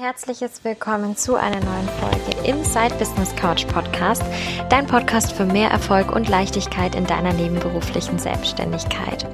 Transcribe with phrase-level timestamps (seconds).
[0.00, 4.22] Herzliches Willkommen zu einer neuen Folge im Side Business Couch Podcast,
[4.68, 9.26] dein Podcast für mehr Erfolg und Leichtigkeit in deiner nebenberuflichen Selbstständigkeit.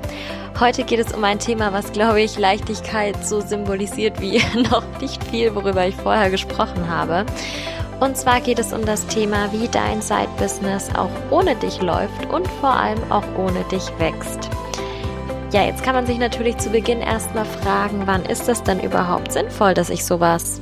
[0.58, 4.40] Heute geht es um ein Thema, was glaube ich Leichtigkeit so symbolisiert wie
[4.71, 7.26] noch nicht viel, worüber ich vorher gesprochen habe.
[8.01, 12.33] Und zwar geht es um das Thema, wie dein Side Business auch ohne dich läuft
[12.33, 14.49] und vor allem auch ohne dich wächst.
[15.54, 19.30] Ja, jetzt kann man sich natürlich zu Beginn erstmal fragen, wann ist es denn überhaupt
[19.30, 20.60] sinnvoll, dass ich sowas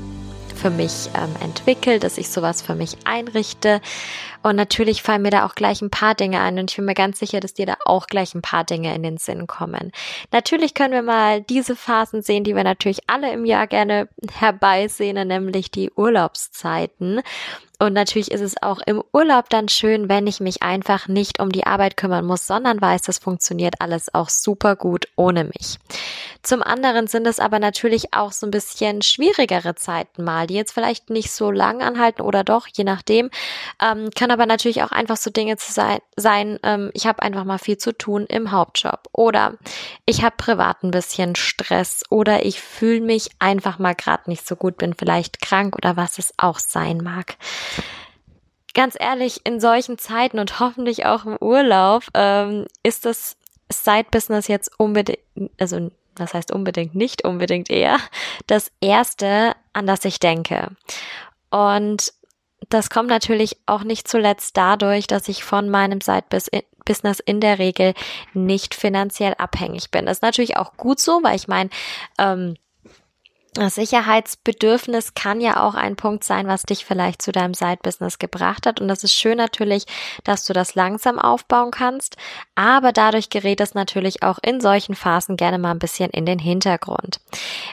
[0.55, 3.81] für mich ähm, entwickle, dass ich sowas für mich einrichte.
[4.43, 6.93] Und natürlich fallen mir da auch gleich ein paar Dinge ein und ich bin mir
[6.93, 9.93] ganz sicher, dass dir da auch gleich ein paar Dinge in den Sinn kommen.
[10.31, 15.27] Natürlich können wir mal diese Phasen sehen, die wir natürlich alle im Jahr gerne herbeisehnen,
[15.27, 17.23] nämlich die Urlaubszeiten.
[17.83, 21.51] Und natürlich ist es auch im Urlaub dann schön, wenn ich mich einfach nicht um
[21.51, 25.81] die Arbeit kümmern muss, sondern weiß, das funktioniert alles auch super gut ohne mich.
[26.43, 30.73] Zum anderen sind es aber natürlich auch so ein bisschen schwierigere Zeiten mal, die jetzt
[30.73, 33.31] vielleicht nicht so lang anhalten oder doch, je nachdem.
[33.81, 37.45] Ähm, kann aber natürlich auch einfach so Dinge zu sein, sein ähm, ich habe einfach
[37.45, 39.55] mal viel zu tun im Hauptjob oder
[40.07, 44.55] ich habe privat ein bisschen Stress oder ich fühle mich einfach mal gerade nicht so
[44.55, 47.37] gut, bin vielleicht krank oder was es auch sein mag
[48.75, 53.37] ganz ehrlich, in solchen Zeiten und hoffentlich auch im Urlaub, ähm, ist das
[53.71, 55.19] Side-Business jetzt unbedingt,
[55.59, 57.99] also das heißt unbedingt, nicht unbedingt eher,
[58.47, 60.69] das erste, an das ich denke.
[61.51, 62.13] Und
[62.69, 67.95] das kommt natürlich auch nicht zuletzt dadurch, dass ich von meinem Side-Business in der Regel
[68.35, 70.07] nicht finanziell abhängig bin.
[70.07, 71.71] Das ist natürlich auch gut so, weil ich meine,
[72.19, 72.55] ähm,
[73.55, 78.81] Sicherheitsbedürfnis kann ja auch ein Punkt sein, was dich vielleicht zu deinem Side-Business gebracht hat.
[78.81, 79.85] Und das ist schön natürlich,
[80.25, 82.17] dass du das langsam aufbauen kannst.
[82.55, 86.39] Aber dadurch gerät es natürlich auch in solchen Phasen gerne mal ein bisschen in den
[86.39, 87.21] Hintergrund.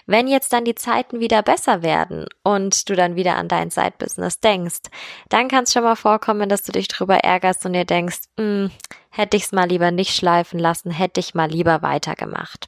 [0.06, 4.42] Wenn jetzt dann die Zeiten wieder besser werden und du dann wieder an dein Side-Business
[4.42, 4.82] denkst,
[5.30, 8.70] dann kann es schon mal vorkommen, dass du dich drüber ärgerst und dir denkst, hm,
[9.12, 12.68] hätte ich es mal lieber nicht schleifen lassen, hätte ich mal lieber weitergemacht.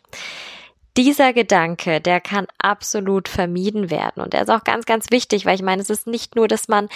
[0.97, 4.21] Dieser Gedanke, der kann absolut vermieden werden.
[4.21, 6.67] Und der ist auch ganz, ganz wichtig, weil ich meine, es ist nicht nur, dass
[6.67, 6.89] man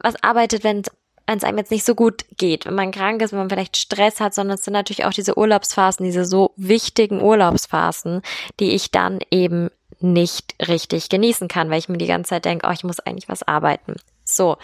[0.00, 0.82] was arbeitet, wenn
[1.26, 4.20] es einem jetzt nicht so gut geht, wenn man krank ist, wenn man vielleicht Stress
[4.20, 8.22] hat, sondern es sind natürlich auch diese Urlaubsphasen, diese so wichtigen Urlaubsphasen,
[8.58, 9.70] die ich dann eben
[10.00, 13.28] nicht richtig genießen kann, weil ich mir die ganze Zeit denke, oh, ich muss eigentlich
[13.28, 13.94] was arbeiten.
[14.28, 14.56] So,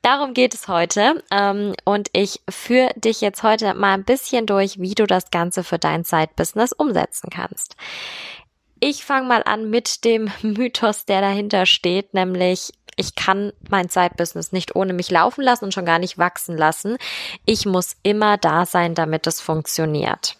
[0.00, 1.22] darum geht es heute.
[1.30, 5.62] Ähm, und ich führe dich jetzt heute mal ein bisschen durch, wie du das Ganze
[5.62, 7.76] für dein Side-Business umsetzen kannst.
[8.80, 14.52] Ich fange mal an mit dem Mythos, der dahinter steht, nämlich ich kann mein Side-Business
[14.52, 16.96] nicht ohne mich laufen lassen und schon gar nicht wachsen lassen.
[17.44, 20.36] Ich muss immer da sein, damit es funktioniert.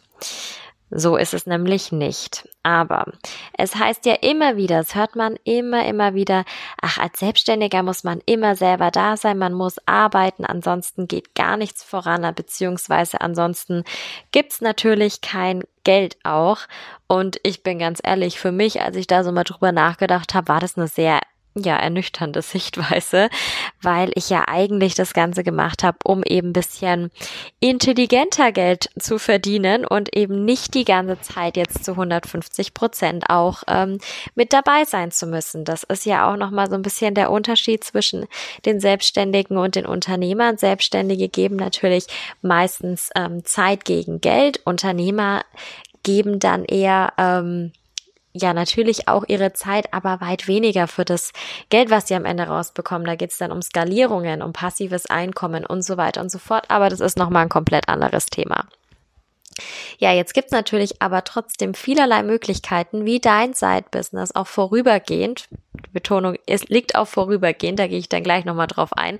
[0.90, 2.48] So ist es nämlich nicht.
[2.62, 3.06] Aber
[3.56, 6.44] es heißt ja immer wieder, es hört man immer, immer wieder,
[6.82, 11.56] ach, als Selbstständiger muss man immer selber da sein, man muss arbeiten, ansonsten geht gar
[11.56, 13.84] nichts voran, beziehungsweise ansonsten
[14.32, 16.58] gibt's natürlich kein Geld auch.
[17.06, 20.48] Und ich bin ganz ehrlich, für mich, als ich da so mal drüber nachgedacht habe,
[20.48, 21.20] war das eine sehr
[21.54, 23.28] ja, ernüchternde Sichtweise,
[23.82, 27.10] weil ich ja eigentlich das Ganze gemacht habe, um eben bisschen
[27.60, 33.62] intelligenter Geld zu verdienen und eben nicht die ganze Zeit jetzt zu 150 Prozent auch
[33.68, 33.98] ähm,
[34.34, 35.64] mit dabei sein zu müssen.
[35.64, 38.26] Das ist ja auch nochmal so ein bisschen der Unterschied zwischen
[38.64, 40.58] den Selbstständigen und den Unternehmern.
[40.58, 42.06] Selbstständige geben natürlich
[42.42, 44.60] meistens ähm, Zeit gegen Geld.
[44.64, 45.42] Unternehmer
[46.02, 47.72] geben dann eher ähm,
[48.32, 51.32] ja natürlich auch ihre Zeit, aber weit weniger für das
[51.68, 53.06] Geld, was sie am Ende rausbekommen.
[53.06, 56.66] Da geht es dann um Skalierungen, um passives Einkommen und so weiter und so fort.
[56.68, 58.66] Aber das ist nochmal ein komplett anderes Thema.
[59.98, 65.48] Ja, jetzt gibt's natürlich aber trotzdem vielerlei Möglichkeiten, wie dein Side-Business auch vorübergehend,
[65.92, 69.18] Betonung, es liegt auch vorübergehend, da gehe ich dann gleich nochmal drauf ein,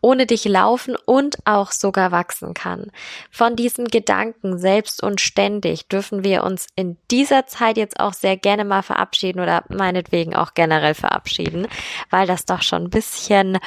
[0.00, 2.90] ohne dich laufen und auch sogar wachsen kann.
[3.30, 8.36] Von diesen Gedanken selbst und ständig dürfen wir uns in dieser Zeit jetzt auch sehr
[8.36, 11.66] gerne mal verabschieden oder meinetwegen auch generell verabschieden,
[12.10, 13.58] weil das doch schon ein bisschen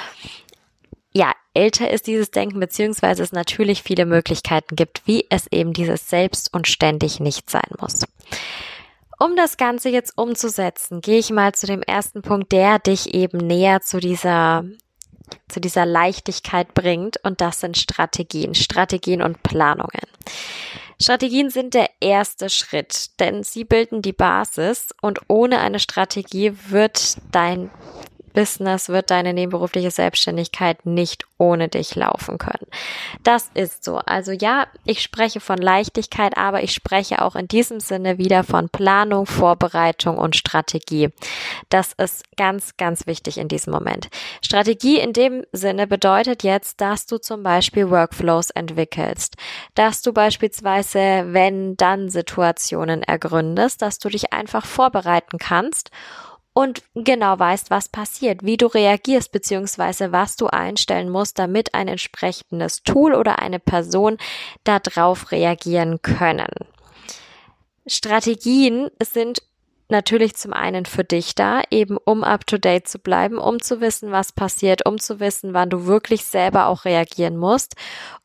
[1.13, 6.09] ja, älter ist dieses Denken, beziehungsweise es natürlich viele Möglichkeiten gibt, wie es eben dieses
[6.09, 8.03] Selbst und ständig nicht sein muss.
[9.23, 13.37] Um das Ganze jetzt umzusetzen, gehe ich mal zu dem ersten Punkt, der dich eben
[13.37, 14.65] näher zu dieser
[15.47, 20.01] zu dieser Leichtigkeit bringt und das sind Strategien, Strategien und Planungen.
[21.01, 27.15] Strategien sind der erste Schritt, denn sie bilden die Basis und ohne eine Strategie wird
[27.31, 27.71] dein
[28.33, 32.67] Business wird deine nebenberufliche Selbstständigkeit nicht ohne dich laufen können.
[33.23, 33.97] Das ist so.
[33.97, 38.69] Also ja, ich spreche von Leichtigkeit, aber ich spreche auch in diesem Sinne wieder von
[38.69, 41.09] Planung, Vorbereitung und Strategie.
[41.69, 44.09] Das ist ganz, ganz wichtig in diesem Moment.
[44.41, 49.35] Strategie in dem Sinne bedeutet jetzt, dass du zum Beispiel Workflows entwickelst,
[49.75, 55.91] dass du beispielsweise, wenn dann Situationen ergründest, dass du dich einfach vorbereiten kannst
[56.53, 61.87] und genau weißt, was passiert, wie du reagierst, beziehungsweise was du einstellen musst, damit ein
[61.87, 64.17] entsprechendes Tool oder eine Person
[64.63, 66.51] darauf reagieren können.
[67.87, 69.41] Strategien sind
[69.89, 73.81] natürlich zum einen für dich da, eben um up to date zu bleiben, um zu
[73.81, 77.75] wissen, was passiert, um zu wissen, wann du wirklich selber auch reagieren musst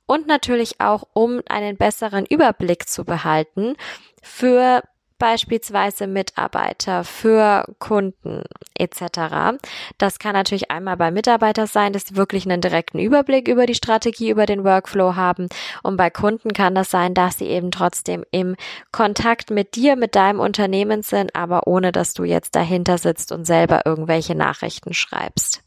[0.06, 3.76] und natürlich auch, um einen besseren Überblick zu behalten
[4.22, 4.82] für
[5.19, 8.44] beispielsweise Mitarbeiter, für Kunden
[8.75, 9.59] etc.
[9.99, 13.75] Das kann natürlich einmal bei Mitarbeiter sein, dass sie wirklich einen direkten Überblick über die
[13.75, 15.49] Strategie, über den Workflow haben.
[15.82, 18.56] Und bei Kunden kann das sein, dass sie eben trotzdem im
[18.93, 23.44] Kontakt mit dir, mit deinem Unternehmen sind, aber ohne dass du jetzt dahinter sitzt und
[23.44, 25.62] selber irgendwelche Nachrichten schreibst.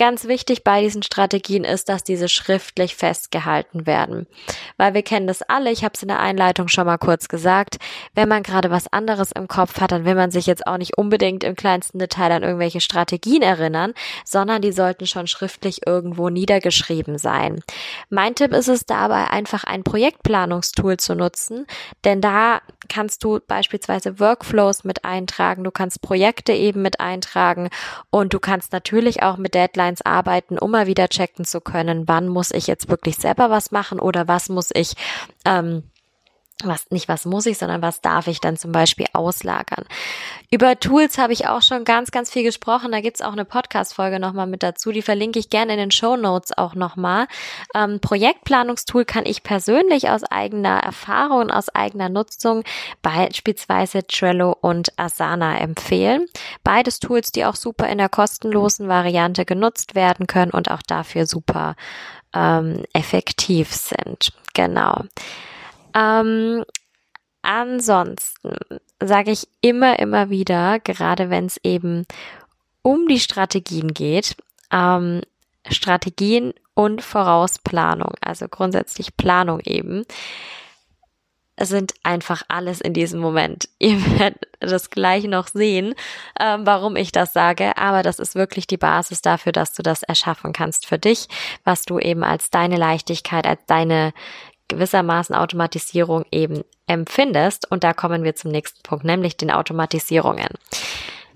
[0.00, 4.26] Ganz wichtig bei diesen Strategien ist, dass diese schriftlich festgehalten werden.
[4.78, 7.76] Weil wir kennen das alle, ich habe es in der Einleitung schon mal kurz gesagt,
[8.14, 10.96] wenn man gerade was anderes im Kopf hat, dann will man sich jetzt auch nicht
[10.96, 13.92] unbedingt im kleinsten Detail an irgendwelche Strategien erinnern,
[14.24, 17.62] sondern die sollten schon schriftlich irgendwo niedergeschrieben sein.
[18.08, 21.66] Mein Tipp ist es dabei, einfach ein Projektplanungstool zu nutzen,
[22.04, 27.68] denn da kannst du beispielsweise Workflows mit eintragen, du kannst Projekte eben mit eintragen
[28.08, 32.06] und du kannst natürlich auch mit Deadlines Deadlines arbeiten, um mal wieder checken zu können,
[32.06, 34.94] wann muss ich jetzt wirklich selber was machen oder was muss ich
[35.44, 35.82] ähm,
[36.68, 39.84] was nicht was muss ich, sondern was darf ich dann zum Beispiel auslagern.
[40.50, 42.92] Über Tools habe ich auch schon ganz, ganz viel gesprochen.
[42.92, 44.92] Da gibt's auch eine Podcast-Folge nochmal mit dazu.
[44.92, 47.26] Die verlinke ich gerne in den Show Notes auch nochmal.
[47.74, 52.64] Ähm, Projektplanungstool kann ich persönlich aus eigener Erfahrung, aus eigener Nutzung
[53.02, 56.26] beispielsweise Trello und Asana empfehlen.
[56.64, 61.26] Beides Tools, die auch super in der kostenlosen Variante genutzt werden können und auch dafür
[61.26, 61.76] super
[62.34, 64.32] ähm, effektiv sind.
[64.54, 65.04] Genau.
[65.94, 66.64] Ähm,
[67.42, 68.56] ansonsten
[69.02, 72.06] sage ich immer, immer wieder, gerade wenn es eben
[72.82, 74.36] um die Strategien geht,
[74.72, 75.22] ähm,
[75.68, 80.04] Strategien und Vorausplanung, also grundsätzlich Planung eben,
[81.60, 83.68] sind einfach alles in diesem Moment.
[83.78, 85.94] Ihr werdet das gleich noch sehen,
[86.38, 90.02] ähm, warum ich das sage, aber das ist wirklich die Basis dafür, dass du das
[90.02, 91.28] erschaffen kannst für dich,
[91.64, 94.12] was du eben als deine Leichtigkeit, als deine
[94.70, 97.70] gewissermaßen Automatisierung eben empfindest.
[97.70, 100.48] Und da kommen wir zum nächsten Punkt, nämlich den Automatisierungen.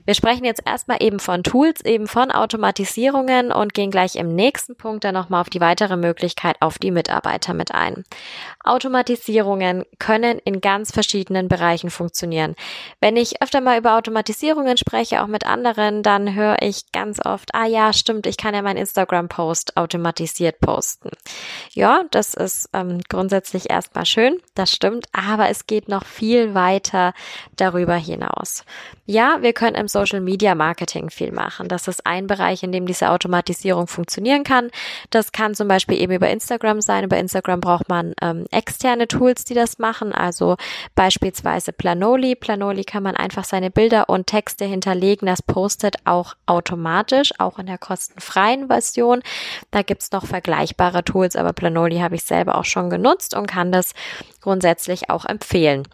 [0.06, 4.76] Wir sprechen jetzt erstmal eben von Tools, eben von Automatisierungen und gehen gleich im nächsten
[4.76, 8.04] Punkt dann nochmal auf die weitere Möglichkeit auf die Mitarbeiter mit ein.
[8.62, 12.54] Automatisierungen können in ganz verschiedenen Bereichen funktionieren.
[13.00, 17.54] Wenn ich öfter mal über Automatisierungen spreche, auch mit anderen, dann höre ich ganz oft,
[17.54, 21.10] ah ja, stimmt, ich kann ja meinen Instagram-Post automatisiert posten.
[21.72, 27.14] Ja, das ist ähm, grundsätzlich erstmal schön, das stimmt, aber es geht noch viel weiter
[27.56, 28.64] darüber hinaus.
[29.06, 31.68] Ja, wir können im Social Media Marketing viel machen.
[31.68, 34.70] Das ist ein Bereich, in dem diese Automatisierung funktionieren kann.
[35.10, 37.04] Das kann zum Beispiel eben über Instagram sein.
[37.04, 40.12] Über Instagram braucht man ähm, externe Tools, die das machen.
[40.12, 40.56] Also
[40.96, 42.34] beispielsweise Planoli.
[42.34, 45.26] Planoli kann man einfach seine Bilder und Texte hinterlegen.
[45.26, 49.22] Das postet auch automatisch, auch in der kostenfreien Version.
[49.70, 53.70] Da gibt's noch vergleichbare Tools, aber Planoli habe ich selber auch schon genutzt und kann
[53.70, 53.92] das
[54.40, 55.84] grundsätzlich auch empfehlen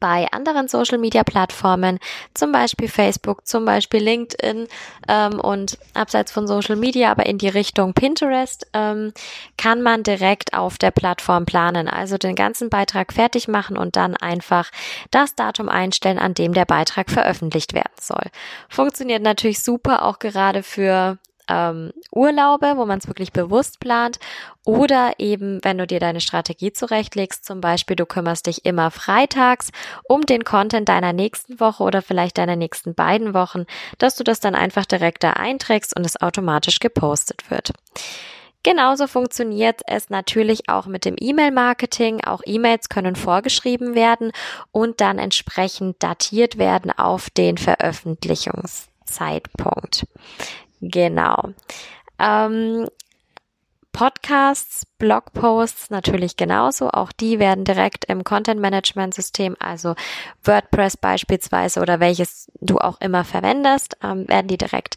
[0.00, 1.98] bei anderen Social-Media-Plattformen,
[2.34, 4.66] zum Beispiel Facebook, zum Beispiel LinkedIn
[5.08, 9.12] ähm, und abseits von Social Media, aber in die Richtung Pinterest, ähm,
[9.56, 11.88] kann man direkt auf der Plattform planen.
[11.88, 14.70] Also den ganzen Beitrag fertig machen und dann einfach
[15.10, 18.30] das Datum einstellen, an dem der Beitrag veröffentlicht werden soll.
[18.68, 21.18] Funktioniert natürlich super auch gerade für
[21.48, 24.18] ähm, Urlaube, wo man es wirklich bewusst plant
[24.64, 29.70] oder eben, wenn du dir deine Strategie zurechtlegst, zum Beispiel du kümmerst dich immer freitags
[30.04, 33.64] um den Content deiner nächsten Woche oder vielleicht deiner nächsten beiden Wochen,
[33.98, 37.72] dass du das dann einfach direkt da einträgst und es automatisch gepostet wird.
[38.64, 42.22] Genauso funktioniert es natürlich auch mit dem E-Mail-Marketing.
[42.22, 44.30] Auch E-Mails können vorgeschrieben werden
[44.70, 50.06] und dann entsprechend datiert werden auf den Veröffentlichungszeitpunkt.
[50.82, 51.54] Genau.
[52.18, 52.86] Ähm,
[53.92, 56.88] Podcasts Blogposts natürlich genauso.
[56.88, 59.96] Auch die werden direkt im Content Management System, also
[60.44, 64.94] WordPress beispielsweise oder welches du auch immer verwendest, ähm, werden die direkt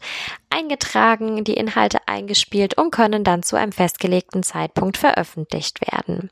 [0.48, 6.30] eingetragen, die Inhalte eingespielt und können dann zu einem festgelegten Zeitpunkt veröffentlicht werden.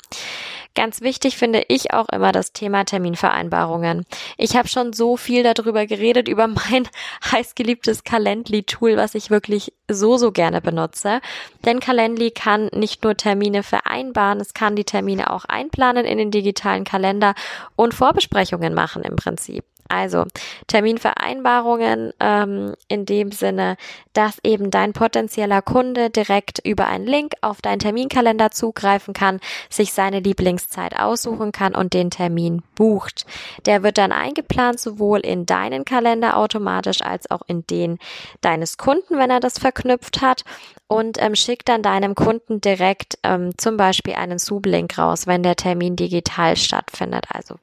[0.77, 4.07] Ganz wichtig finde ich auch immer das Thema Terminvereinbarungen.
[4.37, 6.89] Ich habe schon so viel darüber geredet, über mein
[7.33, 11.21] heißgeliebtes Calendly-Tool, was ich wirklich so, so gerne benutze.
[11.65, 16.31] Denn Calendly kann nicht nur Termine vereinbaren, es kann die Termine auch einplanen in den
[16.31, 17.35] digitalen Kalender
[17.77, 19.65] und Vorbesprechungen machen im Prinzip.
[19.89, 20.25] Also
[20.67, 23.77] Terminvereinbarungen ähm, in dem Sinne,
[24.13, 29.93] dass eben dein potenzieller Kunde direkt über einen Link auf deinen Terminkalender zugreifen kann, sich
[29.93, 33.27] seine Lieblingszeit aussuchen kann und den Termin bucht.
[33.67, 37.99] Der wird dann eingeplant sowohl in deinen Kalender automatisch als auch in den
[38.41, 40.45] deines Kunden, wenn er das verknüpft hat
[40.87, 45.57] und ähm, schickt dann deinem Kunden direkt ähm, zum Beispiel einen Sublink raus, wenn der
[45.57, 47.27] Termin digital stattfindet.
[47.31, 47.57] Also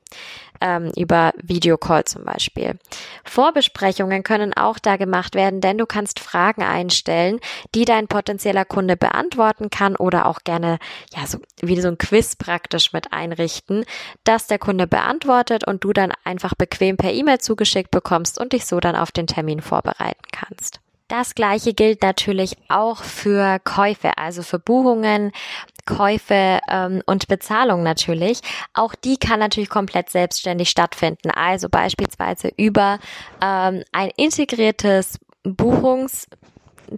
[0.62, 2.78] ähm, über Videocall zum Beispiel.
[3.24, 7.40] Vorbesprechungen können auch da gemacht werden, denn du kannst Fragen einstellen,
[7.74, 10.80] die dein potenzieller Kunde beantworten kann oder auch gerne,
[11.16, 13.86] ja, so wie so ein Quiz praktisch mit einrichten,
[14.24, 18.66] dass der Kunde beantwortet und du dann einfach bequem per E-Mail zugeschickt bekommst und dich
[18.66, 20.81] so dann auf den Termin vorbereiten kannst.
[21.12, 25.34] Das gleiche gilt natürlich auch für Käufe, also für Buchungen,
[25.86, 28.40] Käufe ähm, und Bezahlung natürlich.
[28.74, 31.30] Auch die kann natürlich komplett selbstständig stattfinden.
[31.30, 33.00] Also beispielsweise über
[33.44, 36.30] ähm, ein integriertes Buchungs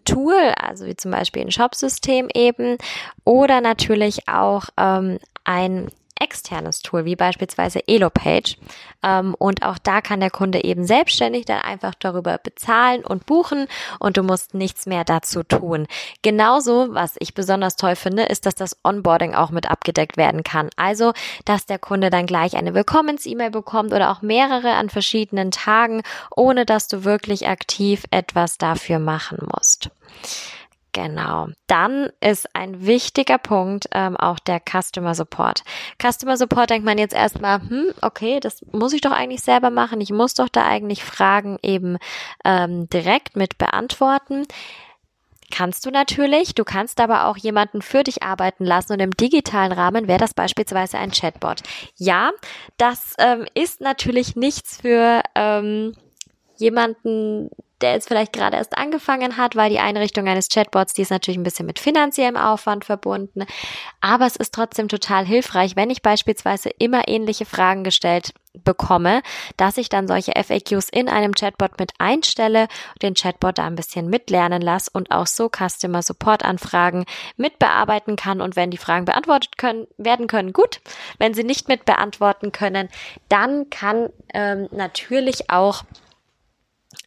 [0.05, 2.77] Tool, also wie zum Beispiel ein Shopsystem eben,
[3.25, 5.87] oder natürlich auch ähm, ein
[6.23, 8.55] externes Tool, wie beispielsweise Elopage.
[9.03, 13.67] Ähm, und auch da kann der Kunde eben selbstständig dann einfach darüber bezahlen und buchen
[13.99, 15.87] und du musst nichts mehr dazu tun.
[16.21, 20.69] Genauso, was ich besonders toll finde, ist, dass das Onboarding auch mit abgedeckt werden kann.
[20.77, 21.13] Also,
[21.45, 26.01] dass der Kunde dann gleich eine Willkommens-E-Mail bekommt oder auch mehrere an verschiedenen Tagen,
[26.35, 29.89] ohne dass du wirklich aktiv etwas dafür machen musst.
[30.93, 31.47] Genau.
[31.65, 35.63] Dann ist ein wichtiger Punkt ähm, auch der Customer Support.
[36.01, 39.99] Customer Support denkt man jetzt erstmal, hm, okay, das muss ich doch eigentlich selber machen.
[40.01, 41.97] Ich muss doch da eigentlich Fragen eben
[42.45, 44.45] ähm, direkt mit beantworten.
[45.51, 46.53] Kannst du natürlich.
[46.53, 50.35] Du kannst aber auch jemanden für dich arbeiten lassen und im digitalen Rahmen wäre das
[50.35, 51.61] beispielsweise ein Chatbot.
[51.95, 52.31] Ja,
[52.77, 55.95] das ähm, ist natürlich nichts für ähm,
[56.57, 57.49] jemanden,
[57.83, 61.37] der jetzt vielleicht gerade erst angefangen hat, weil die Einrichtung eines Chatbots, die ist natürlich
[61.37, 63.45] ein bisschen mit finanziellem Aufwand verbunden.
[64.01, 69.21] Aber es ist trotzdem total hilfreich, wenn ich beispielsweise immer ähnliche Fragen gestellt bekomme,
[69.57, 72.67] dass ich dann solche FAQs in einem Chatbot mit einstelle,
[73.01, 78.15] den Chatbot da ein bisschen mitlernen lasse und auch so Customer Support Anfragen mit bearbeiten
[78.15, 78.41] kann.
[78.41, 80.81] Und wenn die Fragen beantwortet können, werden können, gut.
[81.17, 82.89] Wenn sie nicht mit beantworten können,
[83.27, 85.83] dann kann ähm, natürlich auch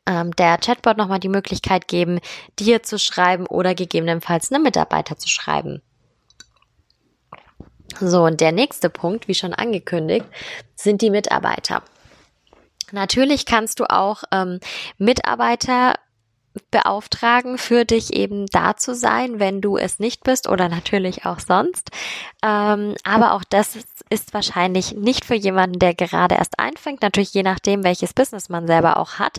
[0.07, 2.21] ähm, der Chatbot nochmal die Möglichkeit geben,
[2.59, 5.83] dir zu schreiben oder gegebenenfalls einem Mitarbeiter zu schreiben.
[8.01, 10.27] So, und der nächste Punkt, wie schon angekündigt,
[10.75, 11.83] sind die Mitarbeiter.
[12.93, 14.61] Natürlich kannst du auch ähm,
[14.99, 15.95] Mitarbeiter
[16.71, 21.39] beauftragen, für dich eben da zu sein, wenn du es nicht bist oder natürlich auch
[21.39, 21.91] sonst.
[22.43, 27.03] Ähm, aber auch das ist, ist wahrscheinlich nicht für jemanden, der gerade erst einfängt.
[27.03, 29.39] Natürlich je nachdem, welches Business man selber auch hat.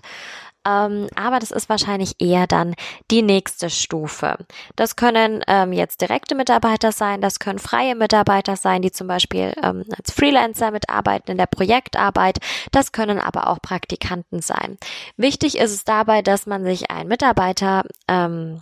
[0.68, 2.76] Ähm, aber das ist wahrscheinlich eher dann
[3.10, 4.38] die nächste Stufe.
[4.76, 9.54] Das können ähm, jetzt direkte Mitarbeiter sein, das können freie Mitarbeiter sein, die zum Beispiel
[9.64, 12.40] ähm, als Freelancer mitarbeiten in der Projektarbeit.
[12.72, 14.78] Das können aber auch Praktikanten sein.
[15.16, 18.62] Wichtig ist es dabei, dass man sich ein Mitarbeiter ähm,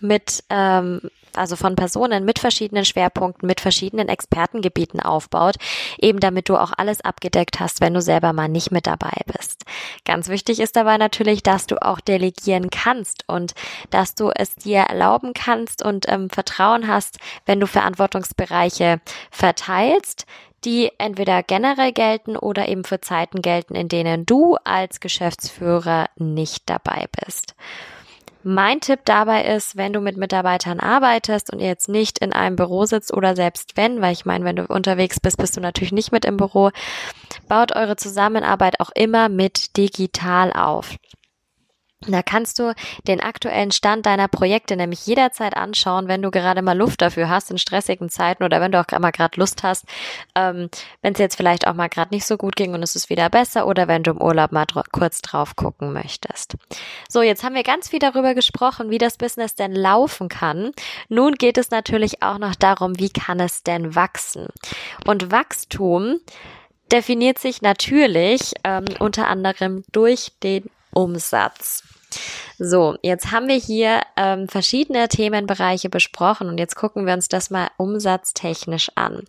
[0.00, 1.00] mit ähm,
[1.36, 5.56] also von Personen mit verschiedenen Schwerpunkten, mit verschiedenen Expertengebieten aufbaut,
[5.98, 9.64] eben damit du auch alles abgedeckt hast, wenn du selber mal nicht mit dabei bist.
[10.04, 13.54] Ganz wichtig ist dabei natürlich, dass du auch delegieren kannst und
[13.90, 20.26] dass du es dir erlauben kannst und ähm, Vertrauen hast, wenn du Verantwortungsbereiche verteilst,
[20.64, 26.68] die entweder generell gelten oder eben für Zeiten gelten, in denen du als Geschäftsführer nicht
[26.68, 27.54] dabei bist.
[28.44, 32.54] Mein Tipp dabei ist, wenn du mit Mitarbeitern arbeitest und ihr jetzt nicht in einem
[32.56, 35.92] Büro sitzt oder selbst wenn, weil ich meine, wenn du unterwegs bist, bist du natürlich
[35.92, 36.70] nicht mit im Büro,
[37.48, 40.96] baut eure Zusammenarbeit auch immer mit digital auf.
[42.06, 42.74] Da kannst du
[43.08, 47.50] den aktuellen Stand deiner Projekte nämlich jederzeit anschauen, wenn du gerade mal Luft dafür hast
[47.50, 49.84] in stressigen Zeiten oder wenn du auch mal gerade Lust hast,
[50.36, 50.70] ähm,
[51.02, 53.28] wenn es jetzt vielleicht auch mal gerade nicht so gut ging und es ist wieder
[53.30, 56.56] besser oder wenn du im Urlaub mal dr kurz drauf gucken möchtest.
[57.08, 60.70] So, jetzt haben wir ganz viel darüber gesprochen, wie das Business denn laufen kann.
[61.08, 64.46] Nun geht es natürlich auch noch darum, wie kann es denn wachsen?
[65.04, 66.20] Und Wachstum
[66.92, 71.84] definiert sich natürlich ähm, unter anderem durch den Umsatz.
[72.58, 77.50] So, jetzt haben wir hier ähm, verschiedene Themenbereiche besprochen und jetzt gucken wir uns das
[77.50, 79.22] mal umsatztechnisch an.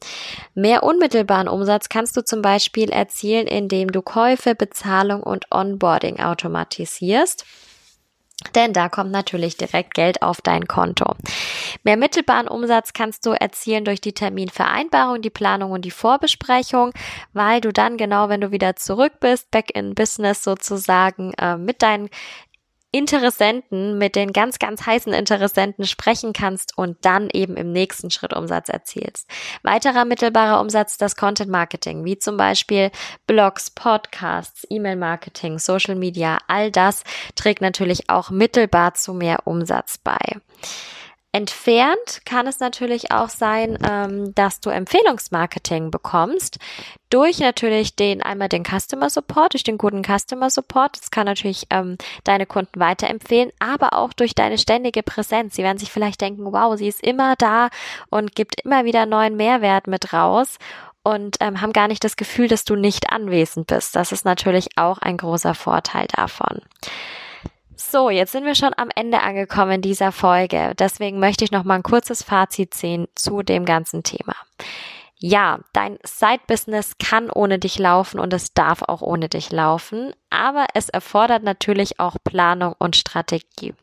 [0.55, 7.45] Mehr unmittelbaren Umsatz kannst du zum Beispiel erzielen, indem du Käufe, Bezahlung und Onboarding automatisierst.
[8.55, 11.13] Denn da kommt natürlich direkt Geld auf dein Konto.
[11.83, 16.91] Mehr mittelbaren Umsatz kannst du erzielen durch die Terminvereinbarung, die Planung und die Vorbesprechung,
[17.33, 21.81] weil du dann genau, wenn du wieder zurück bist, back in Business sozusagen, äh, mit
[21.81, 22.09] deinen
[22.91, 28.33] Interessenten, mit den ganz, ganz heißen Interessenten sprechen kannst und dann eben im nächsten Schritt
[28.33, 29.27] Umsatz erzielst.
[29.61, 32.89] Weiterer mittelbarer Umsatz das Content Marketing, wie zum Beispiel
[33.27, 37.03] Blogs, Podcasts, E-Mail Marketing, Social Media, all das
[37.35, 40.17] trägt natürlich auch mittelbar zu mehr Umsatz bei.
[41.31, 46.57] Entfernt kann es natürlich auch sein, ähm, dass du Empfehlungsmarketing bekommst
[47.11, 50.97] durch natürlich den einmal den Customer Support, durch den guten Customer Support.
[50.99, 55.55] Das kann natürlich ähm, deine Kunden weiterempfehlen, aber auch durch deine ständige Präsenz.
[55.55, 57.69] Sie werden sich vielleicht denken, wow, sie ist immer da
[58.09, 60.57] und gibt immer wieder neuen Mehrwert mit raus
[61.03, 63.95] und ähm, haben gar nicht das Gefühl, dass du nicht anwesend bist.
[63.95, 66.61] Das ist natürlich auch ein großer Vorteil davon.
[67.81, 70.73] So, jetzt sind wir schon am Ende angekommen dieser Folge.
[70.77, 74.35] Deswegen möchte ich noch mal ein kurzes Fazit ziehen zu dem ganzen Thema.
[75.17, 80.65] Ja, dein Side-Business kann ohne dich laufen und es darf auch ohne dich laufen, aber
[80.73, 83.73] es erfordert natürlich auch Planung und Strategie.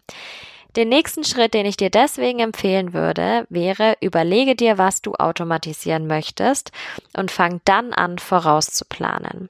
[0.76, 6.06] Den nächsten Schritt, den ich dir deswegen empfehlen würde, wäre, überlege dir, was du automatisieren
[6.06, 6.70] möchtest
[7.16, 9.48] und fang dann an, vorauszuplanen.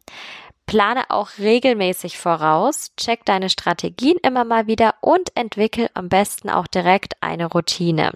[0.66, 6.66] Plane auch regelmäßig voraus, check deine Strategien immer mal wieder und entwickel am besten auch
[6.66, 8.12] direkt eine Routine.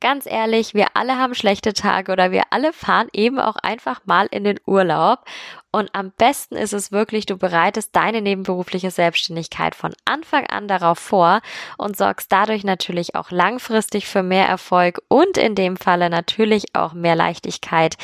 [0.00, 4.28] Ganz ehrlich, wir alle haben schlechte Tage oder wir alle fahren eben auch einfach mal
[4.30, 5.24] in den Urlaub.
[5.72, 11.00] Und am besten ist es wirklich, du bereitest deine nebenberufliche Selbstständigkeit von Anfang an darauf
[11.00, 11.40] vor
[11.78, 16.92] und sorgst dadurch natürlich auch langfristig für mehr Erfolg und in dem Falle natürlich auch
[16.92, 17.96] mehr Leichtigkeit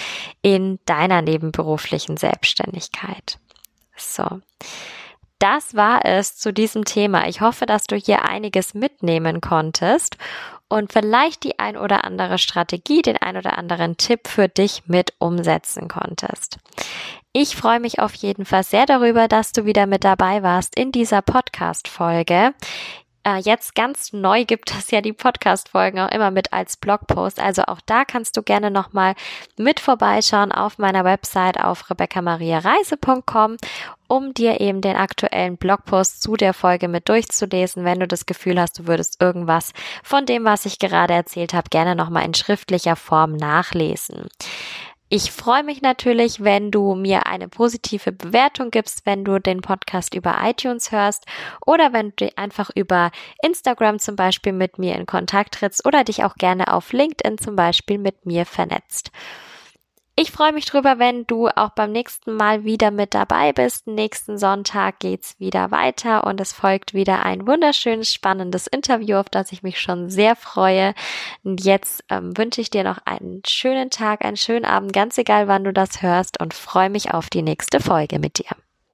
[0.43, 3.39] in deiner nebenberuflichen Selbstständigkeit.
[3.97, 4.41] So.
[5.39, 7.29] Das war es zu diesem Thema.
[7.29, 10.17] Ich hoffe, dass du hier einiges mitnehmen konntest
[10.75, 15.13] und vielleicht die ein oder andere Strategie, den ein oder anderen Tipp für dich mit
[15.21, 16.59] umsetzen konntest.
[17.33, 20.91] Ich freue mich auf jeden Fall sehr darüber, dass du wieder mit dabei warst in
[20.91, 22.55] dieser Podcast-Folge.
[23.27, 27.41] Äh, jetzt ganz neu gibt es ja die Podcast-Folgen auch immer mit als Blogpost.
[27.41, 29.15] Also auch da kannst du gerne nochmal
[29.57, 33.57] mit vorbeischauen auf meiner Website auf rebecca-maria-reise.com,
[34.09, 37.85] um dir eben den aktuellen Blogpost zu der Folge mit durchzulesen.
[37.85, 41.71] Wenn du das Gefühl hast, du würdest irgendwas von dem, was ich gerade erzählt habe,
[41.71, 44.29] gerne nochmal in schriftlicher Form nachlesen.
[45.17, 50.13] Ich freue mich natürlich, wenn du mir eine positive Bewertung gibst, wenn du den Podcast
[50.13, 51.25] über iTunes hörst
[51.65, 56.25] oder wenn du einfach über Instagram zum Beispiel mit mir in Kontakt trittst oder dich
[56.25, 59.13] auch gerne auf LinkedIn zum Beispiel mit mir vernetzt.
[60.17, 63.89] Ich freue mich drüber, wenn du auch beim nächsten Mal wieder mit dabei bist.
[63.89, 69.51] Nächsten Sonntag geht's wieder weiter und es folgt wieder ein wunderschönes, spannendes Interview, auf das
[69.51, 70.95] ich mich schon sehr freue.
[71.43, 75.49] Und jetzt ähm, wünsche ich dir noch einen schönen Tag, einen schönen Abend, ganz egal
[75.49, 78.64] wann du das hörst und freue mich auf die nächste Folge mit dir.